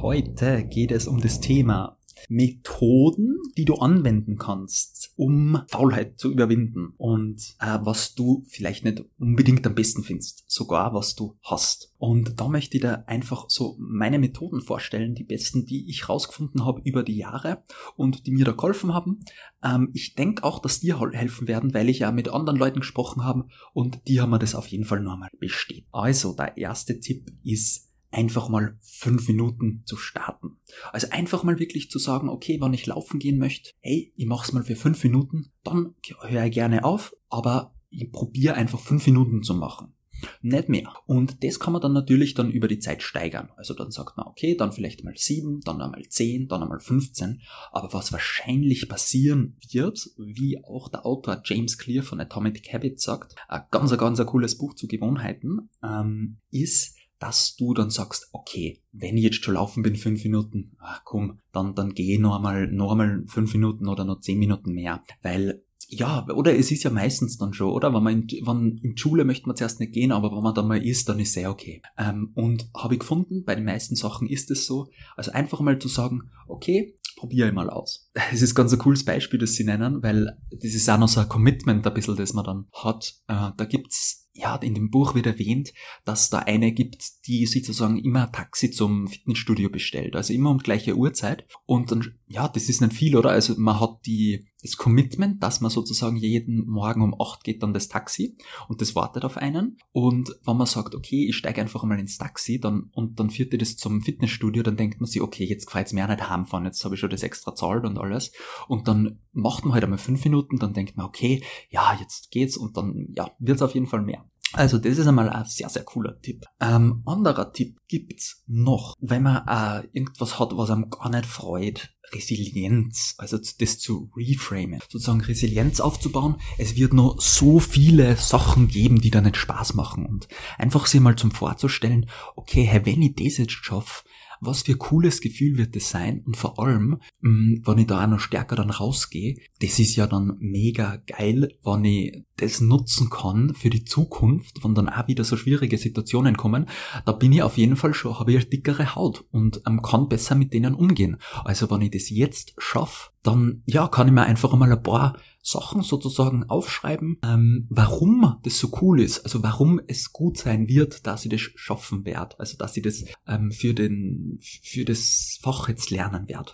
Heute 0.00 0.64
geht 0.64 0.92
es 0.92 1.08
um 1.08 1.20
das 1.20 1.40
Thema 1.40 1.98
Methoden, 2.28 3.36
die 3.56 3.64
du 3.64 3.74
anwenden 3.74 4.38
kannst, 4.38 5.12
um 5.16 5.60
Faulheit 5.66 6.20
zu 6.20 6.30
überwinden 6.30 6.92
und 6.96 7.56
äh, 7.58 7.78
was 7.82 8.14
du 8.14 8.44
vielleicht 8.48 8.84
nicht 8.84 9.04
unbedingt 9.18 9.66
am 9.66 9.74
besten 9.74 10.04
findest, 10.04 10.44
sogar 10.46 10.94
was 10.94 11.16
du 11.16 11.36
hast. 11.42 11.92
Und 11.98 12.40
da 12.40 12.46
möchte 12.46 12.76
ich 12.76 12.82
dir 12.82 13.08
einfach 13.08 13.46
so 13.48 13.76
meine 13.80 14.20
Methoden 14.20 14.60
vorstellen, 14.60 15.16
die 15.16 15.24
besten, 15.24 15.66
die 15.66 15.90
ich 15.90 16.08
rausgefunden 16.08 16.64
habe 16.64 16.80
über 16.84 17.02
die 17.02 17.16
Jahre 17.16 17.64
und 17.96 18.24
die 18.24 18.30
mir 18.30 18.44
da 18.44 18.52
geholfen 18.52 18.94
haben. 18.94 19.24
Ähm, 19.64 19.90
ich 19.94 20.14
denke 20.14 20.44
auch, 20.44 20.60
dass 20.60 20.78
dir 20.78 21.00
helfen 21.10 21.48
werden, 21.48 21.74
weil 21.74 21.88
ich 21.88 22.00
ja 22.00 22.12
mit 22.12 22.28
anderen 22.28 22.58
Leuten 22.58 22.80
gesprochen 22.80 23.24
habe 23.24 23.46
und 23.72 24.06
die 24.06 24.20
haben 24.20 24.30
mir 24.30 24.38
das 24.38 24.54
auf 24.54 24.68
jeden 24.68 24.84
Fall 24.84 25.00
nochmal 25.00 25.30
bestätigt. 25.40 25.88
Also, 25.90 26.34
der 26.34 26.56
erste 26.56 27.00
Tipp 27.00 27.32
ist, 27.42 27.87
einfach 28.10 28.48
mal 28.48 28.76
fünf 28.80 29.28
Minuten 29.28 29.82
zu 29.84 29.96
starten. 29.96 30.58
Also 30.92 31.08
einfach 31.10 31.44
mal 31.44 31.58
wirklich 31.58 31.90
zu 31.90 31.98
sagen, 31.98 32.28
okay, 32.28 32.56
wann 32.60 32.74
ich 32.74 32.86
laufen 32.86 33.18
gehen 33.18 33.38
möchte, 33.38 33.70
hey, 33.80 34.12
ich 34.16 34.26
mach's 34.26 34.52
mal 34.52 34.64
für 34.64 34.76
fünf 34.76 35.02
Minuten, 35.04 35.52
dann 35.62 35.94
höre 36.22 36.46
ich 36.46 36.52
gerne 36.52 36.84
auf, 36.84 37.14
aber 37.28 37.74
ich 37.90 38.10
probiere 38.10 38.54
einfach 38.54 38.80
fünf 38.80 39.06
Minuten 39.06 39.42
zu 39.42 39.54
machen. 39.54 39.94
Nicht 40.42 40.68
mehr. 40.68 40.92
Und 41.06 41.44
das 41.44 41.60
kann 41.60 41.72
man 41.72 41.82
dann 41.82 41.92
natürlich 41.92 42.34
dann 42.34 42.50
über 42.50 42.68
die 42.68 42.78
Zeit 42.78 43.02
steigern. 43.02 43.50
Also 43.56 43.74
dann 43.74 43.90
sagt 43.90 44.16
man, 44.16 44.26
okay, 44.26 44.56
dann 44.56 44.72
vielleicht 44.72 45.04
mal 45.04 45.14
sieben, 45.16 45.60
dann 45.60 45.80
einmal 45.80 46.02
zehn, 46.08 46.48
dann 46.48 46.62
einmal 46.62 46.80
15. 46.80 47.42
Aber 47.70 47.92
was 47.92 48.12
wahrscheinlich 48.12 48.88
passieren 48.88 49.56
wird, 49.70 50.10
wie 50.16 50.62
auch 50.64 50.88
der 50.88 51.06
Autor 51.06 51.42
James 51.44 51.78
Clear 51.78 52.02
von 52.02 52.20
Atomic 52.20 52.72
Habits 52.72 53.04
sagt, 53.04 53.36
ein 53.48 53.62
ganz, 53.70 53.96
ganz 53.96 54.18
ein 54.18 54.26
cooles 54.26 54.58
Buch 54.58 54.74
zu 54.74 54.88
Gewohnheiten, 54.88 55.70
ähm, 55.82 56.38
ist, 56.50 56.97
dass 57.18 57.56
du 57.56 57.74
dann 57.74 57.90
sagst, 57.90 58.28
okay, 58.32 58.80
wenn 58.92 59.16
ich 59.16 59.24
jetzt 59.24 59.44
schon 59.44 59.54
laufen 59.54 59.82
bin, 59.82 59.96
fünf 59.96 60.22
Minuten, 60.24 60.76
ach 60.78 61.02
komm, 61.04 61.40
dann, 61.52 61.74
dann 61.74 61.94
geh 61.94 62.18
noch 62.18 62.36
einmal, 62.36 62.66
noch 62.68 62.92
einmal 62.92 63.24
fünf 63.26 63.52
Minuten 63.54 63.88
oder 63.88 64.04
noch 64.04 64.20
zehn 64.20 64.38
Minuten 64.38 64.72
mehr. 64.72 65.02
Weil, 65.22 65.64
ja, 65.88 66.26
oder 66.28 66.56
es 66.56 66.70
ist 66.70 66.84
ja 66.84 66.90
meistens 66.90 67.38
dann 67.38 67.54
schon, 67.54 67.70
oder? 67.70 67.92
Wenn 67.92 68.02
man 68.02 68.22
in, 68.22 68.46
wenn, 68.46 68.78
in 68.82 68.96
Schule 68.96 69.24
möchte 69.24 69.46
man 69.46 69.56
zuerst 69.56 69.80
nicht 69.80 69.92
gehen, 69.92 70.12
aber 70.12 70.30
wenn 70.30 70.42
man 70.42 70.54
dann 70.54 70.68
mal 70.68 70.84
ist, 70.84 71.08
dann 71.08 71.18
ist 71.18 71.32
sehr 71.32 71.50
okay. 71.50 71.82
Ähm, 71.96 72.30
und 72.34 72.68
habe 72.76 72.94
ich 72.94 73.00
gefunden, 73.00 73.44
bei 73.44 73.54
den 73.54 73.64
meisten 73.64 73.96
Sachen 73.96 74.28
ist 74.28 74.50
es 74.50 74.66
so. 74.66 74.88
Also 75.16 75.32
einfach 75.32 75.60
mal 75.60 75.78
zu 75.78 75.88
sagen, 75.88 76.30
okay, 76.46 76.98
probiere 77.16 77.48
ich 77.48 77.54
mal 77.54 77.68
aus. 77.70 78.10
Es 78.32 78.42
ist 78.42 78.54
ganz 78.54 78.72
ein 78.72 78.78
cooles 78.78 79.04
Beispiel, 79.04 79.40
das 79.40 79.54
sie 79.54 79.64
nennen, 79.64 80.02
weil 80.02 80.38
das 80.50 80.74
ist 80.74 80.88
auch 80.88 80.98
noch 80.98 81.08
so 81.08 81.20
ein 81.20 81.28
Commitment 81.28 81.86
ein 81.86 81.94
bisschen, 81.94 82.16
das 82.16 82.32
man 82.32 82.44
dann 82.44 82.66
hat. 82.72 83.14
Äh, 83.26 83.50
da 83.56 83.64
gibt's 83.64 84.27
ja, 84.38 84.56
in 84.56 84.74
dem 84.74 84.90
Buch 84.90 85.14
wird 85.14 85.26
erwähnt, 85.26 85.72
dass 86.04 86.30
da 86.30 86.38
eine 86.38 86.72
gibt, 86.72 87.26
die 87.26 87.44
sich 87.46 87.64
sozusagen 87.66 87.98
immer 87.98 88.30
Taxi 88.30 88.70
zum 88.70 89.08
Fitnessstudio 89.08 89.68
bestellt. 89.68 90.14
Also 90.14 90.32
immer 90.32 90.50
um 90.50 90.58
gleiche 90.58 90.96
Uhrzeit. 90.96 91.46
Und 91.66 91.90
dann, 91.90 92.14
ja, 92.28 92.46
das 92.48 92.68
ist 92.68 92.80
nicht 92.80 92.92
viel, 92.92 93.16
oder? 93.16 93.30
Also 93.30 93.54
man 93.58 93.80
hat 93.80 94.06
die, 94.06 94.46
das 94.62 94.76
Commitment, 94.76 95.42
dass 95.42 95.60
man 95.60 95.70
sozusagen 95.70 96.16
jeden 96.16 96.66
Morgen 96.66 97.02
um 97.02 97.20
acht 97.20 97.44
geht 97.44 97.62
dann 97.62 97.72
das 97.72 97.88
Taxi 97.88 98.36
und 98.68 98.80
das 98.80 98.94
wartet 98.96 99.24
auf 99.24 99.36
einen. 99.36 99.78
Und 99.92 100.34
wenn 100.44 100.56
man 100.56 100.66
sagt, 100.66 100.94
okay, 100.94 101.26
ich 101.28 101.36
steige 101.36 101.60
einfach 101.60 101.84
mal 101.84 101.98
ins 101.98 102.18
Taxi 102.18 102.58
dann, 102.58 102.90
und 102.92 103.20
dann 103.20 103.30
führt 103.30 103.52
ihr 103.52 103.58
das 103.58 103.76
zum 103.76 104.02
Fitnessstudio, 104.02 104.62
dann 104.62 104.76
denkt 104.76 105.00
man 105.00 105.08
sich, 105.08 105.22
okay, 105.22 105.44
jetzt 105.44 105.66
gefällt's 105.66 105.92
mir 105.92 106.04
auch 106.04 106.08
nicht 106.08 106.28
heimfahren, 106.28 106.64
jetzt 106.64 106.84
habe 106.84 106.94
ich 106.94 107.00
schon 107.00 107.10
das 107.10 107.22
extra 107.22 107.54
zahlt 107.54 107.84
und 107.84 107.98
alles. 107.98 108.32
Und 108.66 108.88
dann 108.88 109.20
macht 109.32 109.64
man 109.64 109.74
halt 109.74 109.84
einmal 109.84 109.98
fünf 109.98 110.24
Minuten, 110.24 110.58
dann 110.58 110.74
denkt 110.74 110.96
man, 110.96 111.06
okay, 111.06 111.42
ja, 111.70 111.96
jetzt 112.00 112.30
geht's 112.30 112.56
und 112.56 112.76
dann, 112.76 113.08
ja, 113.14 113.30
wird's 113.38 113.62
auf 113.62 113.74
jeden 113.74 113.86
Fall 113.86 114.02
mehr. 114.02 114.24
Also 114.52 114.78
das 114.78 114.98
ist 114.98 115.06
einmal 115.06 115.28
ein 115.28 115.44
sehr, 115.44 115.68
sehr 115.68 115.84
cooler 115.84 116.20
Tipp. 116.20 116.46
Ähm, 116.60 117.02
anderer 117.06 117.52
Tipp 117.52 117.78
gibt's 117.88 118.42
noch, 118.46 118.94
wenn 119.00 119.22
man 119.22 119.46
äh, 119.46 119.86
irgendwas 119.92 120.38
hat, 120.38 120.56
was 120.56 120.70
einem 120.70 120.90
gar 120.90 121.10
nicht 121.10 121.26
freut. 121.26 121.90
Resilienz, 122.12 123.14
also 123.18 123.36
das 123.36 123.78
zu 123.78 124.10
reframen, 124.16 124.80
sozusagen 124.88 125.20
Resilienz 125.20 125.78
aufzubauen. 125.78 126.36
Es 126.56 126.74
wird 126.74 126.94
noch 126.94 127.20
so 127.20 127.58
viele 127.58 128.16
Sachen 128.16 128.68
geben, 128.68 129.02
die 129.02 129.10
da 129.10 129.20
nicht 129.20 129.36
Spaß 129.36 129.74
machen 129.74 130.06
und 130.06 130.26
einfach 130.56 130.86
sich 130.86 131.00
mal 131.00 131.16
zum 131.16 131.32
vorzustellen, 131.32 132.08
okay, 132.34 132.62
hey, 132.62 132.86
wenn 132.86 133.02
ich 133.02 133.14
das 133.14 133.36
jetzt 133.36 133.52
schaffe, 133.52 134.04
was 134.40 134.62
für 134.62 134.72
ein 134.72 134.78
cooles 134.78 135.20
Gefühl 135.20 135.58
wird 135.58 135.76
das 135.76 135.90
sein 135.90 136.22
und 136.26 136.36
vor 136.36 136.58
allem, 136.58 136.98
mm, 137.20 137.62
wenn 137.64 137.78
ich 137.78 137.86
da 137.86 138.04
auch 138.04 138.08
noch 138.08 138.20
stärker 138.20 138.56
dann 138.56 138.70
rausgehe, 138.70 139.36
das 139.60 139.78
ist 139.78 139.96
ja 139.96 140.06
dann 140.06 140.36
mega 140.38 140.96
geil, 141.06 141.52
wenn 141.64 141.84
ich 141.84 142.24
das 142.36 142.60
nutzen 142.60 143.10
kann 143.10 143.54
für 143.54 143.70
die 143.70 143.84
Zukunft, 143.84 144.64
wenn 144.64 144.74
dann 144.74 144.88
auch 144.88 145.08
wieder 145.08 145.24
so 145.24 145.36
schwierige 145.36 145.76
Situationen 145.76 146.36
kommen, 146.36 146.66
da 147.04 147.12
bin 147.12 147.32
ich 147.32 147.42
auf 147.42 147.58
jeden 147.58 147.76
Fall 147.76 147.94
schon, 147.94 148.18
habe 148.18 148.32
ich 148.32 148.38
eine 148.38 148.46
dickere 148.46 148.94
Haut 148.94 149.24
und 149.30 149.60
ähm, 149.66 149.82
kann 149.82 150.08
besser 150.08 150.34
mit 150.34 150.52
denen 150.52 150.74
umgehen. 150.74 151.16
Also 151.44 151.70
wenn 151.70 151.82
ich 151.82 151.90
das 151.90 152.10
jetzt 152.10 152.54
schaffe, 152.58 153.10
dann 153.22 153.62
ja, 153.66 153.88
kann 153.88 154.06
ich 154.06 154.12
mir 154.12 154.24
einfach 154.24 154.54
mal 154.54 154.70
ein 154.70 154.82
paar 154.82 155.18
Sachen 155.42 155.82
sozusagen 155.82 156.44
aufschreiben, 156.44 157.18
ähm, 157.24 157.66
warum 157.70 158.38
das 158.42 158.58
so 158.58 158.70
cool 158.80 159.00
ist, 159.00 159.20
also 159.20 159.42
warum 159.42 159.80
es 159.86 160.12
gut 160.12 160.38
sein 160.38 160.68
wird, 160.68 161.06
dass 161.06 161.24
ich 161.24 161.30
das 161.30 161.40
schaffen 161.40 162.04
werde, 162.04 162.38
also 162.38 162.56
dass 162.56 162.76
ich 162.76 162.82
das 162.82 163.04
ähm, 163.26 163.50
für 163.50 163.74
den 163.74 164.38
für 164.40 164.84
das 164.84 165.38
Fach 165.42 165.68
jetzt 165.68 165.90
lernen 165.90 166.28
werde 166.28 166.52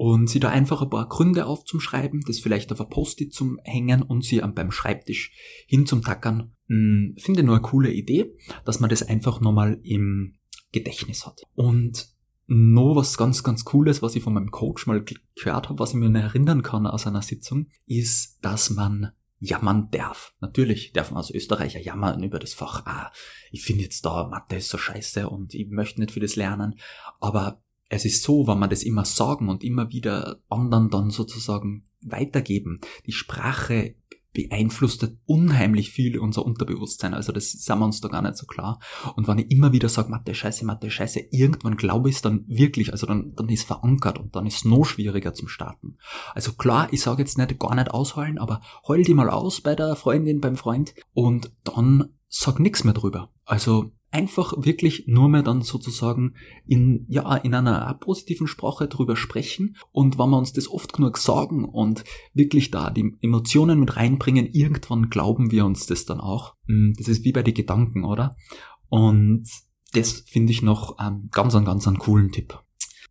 und 0.00 0.30
sie 0.30 0.40
da 0.40 0.48
einfach 0.48 0.80
ein 0.80 0.88
paar 0.88 1.06
Gründe 1.10 1.44
aufzuschreiben, 1.44 2.22
das 2.26 2.38
vielleicht 2.38 2.72
auf 2.72 2.80
ein 2.80 2.88
Post-it 2.88 3.34
zum 3.34 3.60
Hängen 3.64 4.00
und 4.00 4.24
sie 4.24 4.40
beim 4.40 4.70
Schreibtisch 4.70 5.30
hin 5.66 5.84
zum 5.84 6.00
Tackern. 6.00 6.54
Hm, 6.68 7.16
finde 7.18 7.42
nur 7.42 7.56
eine 7.56 7.62
coole 7.62 7.92
Idee, 7.92 8.34
dass 8.64 8.80
man 8.80 8.88
das 8.88 9.02
einfach 9.02 9.42
nochmal 9.42 9.78
im 9.82 10.36
Gedächtnis 10.72 11.26
hat. 11.26 11.42
Und 11.54 12.08
noch 12.52 12.96
was 12.96 13.16
ganz, 13.16 13.44
ganz 13.44 13.64
Cooles, 13.64 14.02
was 14.02 14.16
ich 14.16 14.24
von 14.24 14.34
meinem 14.34 14.50
Coach 14.50 14.88
mal 14.88 15.04
gehört 15.04 15.68
habe, 15.68 15.78
was 15.78 15.90
ich 15.90 15.96
mir 15.96 16.12
erinnern 16.18 16.62
kann 16.62 16.84
aus 16.84 17.06
einer 17.06 17.22
Sitzung, 17.22 17.68
ist, 17.86 18.38
dass 18.42 18.70
man 18.70 19.12
jammern 19.38 19.88
darf. 19.92 20.34
Natürlich 20.40 20.92
darf 20.92 21.12
man 21.12 21.18
als 21.18 21.30
Österreicher 21.30 21.80
jammern 21.80 22.24
über 22.24 22.40
das 22.40 22.52
Fach. 22.52 22.84
Ah, 22.86 23.12
ich 23.52 23.62
finde 23.62 23.84
jetzt 23.84 24.04
da 24.04 24.26
Mathe 24.26 24.56
ist 24.56 24.68
so 24.68 24.78
scheiße 24.78 25.28
und 25.30 25.54
ich 25.54 25.68
möchte 25.70 26.00
nicht 26.00 26.10
für 26.10 26.18
das 26.18 26.34
lernen. 26.34 26.74
Aber 27.20 27.62
es 27.88 28.04
ist 28.04 28.24
so, 28.24 28.48
wenn 28.48 28.58
man 28.58 28.70
das 28.70 28.82
immer 28.82 29.04
sagen 29.04 29.48
und 29.48 29.62
immer 29.62 29.90
wieder 29.90 30.40
anderen 30.48 30.90
dann 30.90 31.10
sozusagen 31.10 31.84
weitergeben, 32.02 32.80
die 33.06 33.12
Sprache 33.12 33.94
beeinflusst 34.32 35.08
unheimlich 35.26 35.90
viel 35.90 36.18
unser 36.18 36.44
Unterbewusstsein. 36.44 37.14
Also 37.14 37.32
das 37.32 37.50
sind 37.52 37.78
wir 37.78 37.84
uns 37.84 38.00
da 38.00 38.08
gar 38.08 38.22
nicht 38.22 38.36
so 38.36 38.46
klar. 38.46 38.78
Und 39.16 39.26
wenn 39.28 39.38
ich 39.38 39.50
immer 39.50 39.72
wieder 39.72 39.88
sage, 39.88 40.10
Mathe, 40.10 40.34
Scheiße, 40.34 40.64
Mathe, 40.64 40.90
Scheiße, 40.90 41.20
irgendwann 41.30 41.76
glaube 41.76 42.08
ich 42.08 42.16
es 42.16 42.22
dann 42.22 42.44
wirklich, 42.46 42.92
also 42.92 43.06
dann, 43.06 43.34
dann 43.34 43.48
ist 43.48 43.66
verankert 43.66 44.18
und 44.18 44.36
dann 44.36 44.46
ist 44.46 44.56
es 44.56 44.64
noch 44.64 44.84
schwieriger 44.84 45.34
zum 45.34 45.48
Starten. 45.48 45.96
Also 46.34 46.52
klar, 46.52 46.88
ich 46.92 47.02
sage 47.02 47.22
jetzt 47.22 47.38
nicht 47.38 47.58
gar 47.58 47.74
nicht 47.74 47.90
ausholen, 47.90 48.38
aber 48.38 48.60
heul 48.86 49.02
die 49.02 49.14
mal 49.14 49.30
aus 49.30 49.60
bei 49.60 49.74
der 49.74 49.96
Freundin, 49.96 50.40
beim 50.40 50.56
Freund 50.56 50.94
und 51.12 51.52
dann 51.64 52.10
sag 52.28 52.60
nichts 52.60 52.84
mehr 52.84 52.94
drüber. 52.94 53.32
Also 53.44 53.92
einfach 54.10 54.52
wirklich 54.56 55.04
nur 55.06 55.28
mehr 55.28 55.42
dann 55.42 55.62
sozusagen 55.62 56.34
in, 56.66 57.06
ja, 57.08 57.36
in 57.36 57.54
einer 57.54 57.94
positiven 57.94 58.46
Sprache 58.46 58.88
drüber 58.88 59.16
sprechen. 59.16 59.76
Und 59.92 60.18
wenn 60.18 60.30
wir 60.30 60.38
uns 60.38 60.52
das 60.52 60.68
oft 60.68 60.92
genug 60.92 61.18
sagen 61.18 61.64
und 61.64 62.04
wirklich 62.34 62.70
da 62.70 62.90
die 62.90 63.16
Emotionen 63.20 63.78
mit 63.80 63.96
reinbringen, 63.96 64.46
irgendwann 64.46 65.10
glauben 65.10 65.50
wir 65.50 65.64
uns 65.64 65.86
das 65.86 66.06
dann 66.06 66.20
auch. 66.20 66.54
Hm, 66.66 66.94
das 66.96 67.08
ist 67.08 67.24
wie 67.24 67.32
bei 67.32 67.42
den 67.42 67.54
Gedanken, 67.54 68.04
oder? 68.04 68.36
Und 68.88 69.48
das 69.92 70.24
finde 70.26 70.52
ich 70.52 70.62
noch 70.62 70.98
einen 70.98 71.28
ganz, 71.30 71.54
einen 71.54 71.64
ganz 71.64 71.86
einen 71.86 71.98
coolen 71.98 72.32
Tipp. 72.32 72.58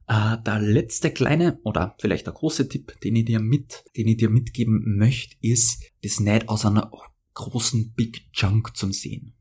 Äh, 0.07 0.37
der 0.45 0.59
letzte 0.59 1.11
kleine 1.11 1.59
oder 1.63 1.95
vielleicht 1.99 2.25
der 2.25 2.33
große 2.33 2.67
Tipp, 2.67 2.99
den 3.01 3.15
ich 3.15 3.25
dir 3.25 3.39
mit, 3.39 3.85
den 3.95 4.07
ich 4.07 4.17
dir 4.17 4.29
mitgeben 4.29 4.97
möchte, 4.97 5.35
ist, 5.41 5.83
das 6.03 6.19
nicht 6.19 6.49
aus 6.49 6.65
einer 6.65 6.91
großen 7.35 7.93
Big 7.93 8.33
Chunk 8.33 8.75
zu 8.75 8.91
sehen. 8.91 9.38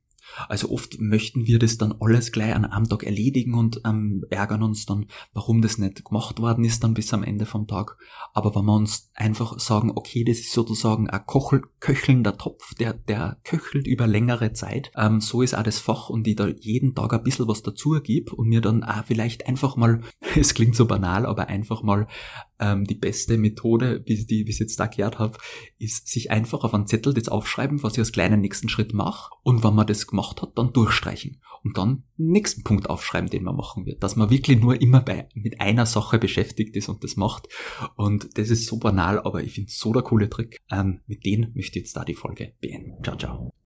Also 0.48 0.70
oft 0.70 1.00
möchten 1.00 1.46
wir 1.46 1.58
das 1.58 1.78
dann 1.78 1.94
alles 2.00 2.32
gleich 2.32 2.54
an 2.54 2.64
einem 2.64 2.88
Tag 2.88 3.02
erledigen 3.02 3.54
und 3.54 3.80
ähm, 3.84 4.24
ärgern 4.30 4.62
uns 4.62 4.86
dann, 4.86 5.06
warum 5.32 5.62
das 5.62 5.78
nicht 5.78 6.04
gemacht 6.04 6.40
worden 6.40 6.64
ist 6.64 6.84
dann 6.84 6.94
bis 6.94 7.12
am 7.12 7.22
Ende 7.22 7.46
vom 7.46 7.66
Tag. 7.66 7.96
Aber 8.34 8.54
wenn 8.54 8.64
wir 8.64 8.74
uns 8.74 9.10
einfach 9.14 9.58
sagen, 9.58 9.92
okay, 9.94 10.24
das 10.24 10.38
ist 10.38 10.52
sozusagen 10.52 11.10
ein 11.10 11.26
Kochel, 11.26 11.62
köchelnder 11.80 12.36
Topf, 12.36 12.74
der, 12.74 12.92
der 12.92 13.38
köchelt 13.44 13.86
über 13.86 14.06
längere 14.06 14.52
Zeit, 14.52 14.90
ähm, 14.96 15.20
so 15.20 15.42
ist 15.42 15.54
auch 15.54 15.62
das 15.62 15.78
Fach 15.78 16.08
und 16.08 16.26
ich 16.26 16.36
da 16.36 16.46
jeden 16.46 16.94
Tag 16.94 17.12
ein 17.12 17.22
bisschen 17.22 17.48
was 17.48 17.62
dazu 17.62 17.94
ergib 17.94 18.32
und 18.32 18.48
mir 18.48 18.60
dann 18.60 18.84
auch 18.84 19.04
vielleicht 19.04 19.46
einfach 19.46 19.76
mal, 19.76 20.02
es 20.36 20.54
klingt 20.54 20.76
so 20.76 20.86
banal, 20.86 21.26
aber 21.26 21.48
einfach 21.48 21.82
mal 21.82 22.06
ähm, 22.60 22.84
die 22.84 22.94
beste 22.94 23.38
Methode, 23.38 24.02
wie, 24.06 24.24
die, 24.24 24.46
wie 24.46 24.50
ich 24.50 24.58
jetzt 24.58 24.78
da 24.78 24.86
gehört 24.86 25.18
habe, 25.18 25.38
ist 25.78 26.08
sich 26.08 26.30
einfach 26.30 26.64
auf 26.64 26.74
einen 26.74 26.86
Zettel 26.86 27.14
das 27.14 27.28
aufschreiben, 27.28 27.82
was 27.82 27.94
ich 27.94 28.00
als 28.00 28.12
kleinen 28.12 28.40
nächsten 28.40 28.68
Schritt 28.68 28.92
mache 28.94 29.30
und 29.42 29.64
wenn 29.64 29.74
man 29.74 29.86
das 29.86 30.06
gemacht 30.06 30.42
hat, 30.42 30.56
dann 30.56 30.72
durchstreichen 30.72 31.40
und 31.64 31.78
dann 31.78 32.04
nächsten 32.16 32.62
Punkt 32.62 32.88
aufschreiben, 32.88 33.30
den 33.30 33.44
man 33.44 33.56
machen 33.56 33.86
wird. 33.86 34.02
Dass 34.02 34.16
man 34.16 34.30
wirklich 34.30 34.60
nur 34.60 34.80
immer 34.80 35.00
bei, 35.00 35.28
mit 35.34 35.60
einer 35.60 35.86
Sache 35.86 36.18
beschäftigt 36.18 36.76
ist 36.76 36.88
und 36.88 37.04
das 37.04 37.16
macht 37.16 37.48
und 37.96 38.38
das 38.38 38.50
ist 38.50 38.66
so 38.66 38.78
banal, 38.78 39.20
aber 39.20 39.42
ich 39.42 39.52
finde 39.52 39.70
so 39.70 39.92
der 39.92 40.02
coole 40.02 40.28
Trick. 40.28 40.58
Ähm, 40.70 41.00
mit 41.06 41.24
denen 41.24 41.52
möchte 41.54 41.78
ich 41.78 41.84
jetzt 41.84 41.96
da 41.96 42.04
die 42.04 42.14
Folge 42.14 42.54
beenden. 42.60 43.02
Ciao, 43.02 43.16
ciao. 43.16 43.50